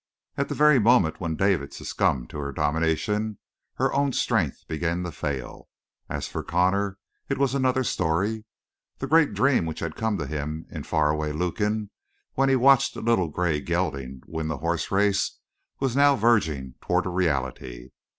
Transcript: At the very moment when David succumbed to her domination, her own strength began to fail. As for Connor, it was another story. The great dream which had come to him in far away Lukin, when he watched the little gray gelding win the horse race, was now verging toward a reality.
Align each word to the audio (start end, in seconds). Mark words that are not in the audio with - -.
At 0.35 0.49
the 0.49 0.55
very 0.55 0.79
moment 0.79 1.19
when 1.21 1.35
David 1.35 1.73
succumbed 1.73 2.31
to 2.31 2.39
her 2.39 2.51
domination, 2.51 3.37
her 3.75 3.93
own 3.93 4.13
strength 4.13 4.63
began 4.67 5.03
to 5.03 5.11
fail. 5.11 5.69
As 6.09 6.27
for 6.27 6.41
Connor, 6.41 6.97
it 7.29 7.37
was 7.37 7.53
another 7.53 7.83
story. 7.83 8.45
The 8.97 9.05
great 9.05 9.35
dream 9.35 9.67
which 9.67 9.79
had 9.79 9.95
come 9.95 10.17
to 10.17 10.25
him 10.25 10.65
in 10.71 10.81
far 10.81 11.11
away 11.11 11.31
Lukin, 11.31 11.91
when 12.33 12.49
he 12.49 12.55
watched 12.55 12.95
the 12.95 13.01
little 13.01 13.27
gray 13.27 13.61
gelding 13.61 14.23
win 14.25 14.47
the 14.47 14.57
horse 14.57 14.89
race, 14.89 15.37
was 15.79 15.95
now 15.95 16.15
verging 16.15 16.73
toward 16.81 17.05
a 17.05 17.09
reality. 17.09 17.91